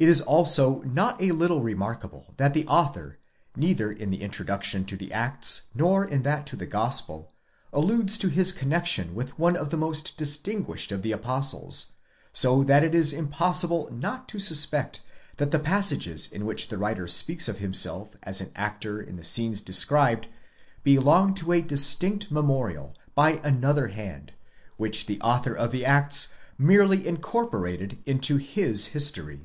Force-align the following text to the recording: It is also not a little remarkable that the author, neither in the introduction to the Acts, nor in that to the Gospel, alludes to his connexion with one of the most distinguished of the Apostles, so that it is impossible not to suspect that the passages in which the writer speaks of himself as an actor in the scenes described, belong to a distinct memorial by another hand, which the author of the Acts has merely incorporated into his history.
It 0.00 0.08
is 0.08 0.20
also 0.20 0.80
not 0.82 1.20
a 1.20 1.32
little 1.32 1.60
remarkable 1.60 2.32
that 2.36 2.54
the 2.54 2.64
author, 2.68 3.18
neither 3.56 3.90
in 3.90 4.10
the 4.10 4.22
introduction 4.22 4.84
to 4.84 4.96
the 4.96 5.12
Acts, 5.12 5.70
nor 5.74 6.04
in 6.04 6.22
that 6.22 6.46
to 6.46 6.54
the 6.54 6.66
Gospel, 6.66 7.32
alludes 7.72 8.16
to 8.18 8.28
his 8.28 8.52
connexion 8.52 9.12
with 9.12 9.36
one 9.40 9.56
of 9.56 9.70
the 9.70 9.76
most 9.76 10.16
distinguished 10.16 10.92
of 10.92 11.02
the 11.02 11.10
Apostles, 11.10 11.94
so 12.32 12.62
that 12.62 12.84
it 12.84 12.94
is 12.94 13.12
impossible 13.12 13.88
not 13.90 14.28
to 14.28 14.38
suspect 14.38 15.00
that 15.38 15.50
the 15.50 15.58
passages 15.58 16.30
in 16.30 16.46
which 16.46 16.68
the 16.68 16.78
writer 16.78 17.08
speaks 17.08 17.48
of 17.48 17.58
himself 17.58 18.14
as 18.22 18.40
an 18.40 18.52
actor 18.54 19.02
in 19.02 19.16
the 19.16 19.24
scenes 19.24 19.60
described, 19.60 20.28
belong 20.84 21.34
to 21.34 21.50
a 21.50 21.60
distinct 21.60 22.30
memorial 22.30 22.94
by 23.16 23.40
another 23.42 23.88
hand, 23.88 24.30
which 24.76 25.06
the 25.06 25.20
author 25.22 25.54
of 25.56 25.72
the 25.72 25.84
Acts 25.84 26.26
has 26.28 26.34
merely 26.56 27.04
incorporated 27.04 27.98
into 28.06 28.36
his 28.36 28.86
history. 28.94 29.40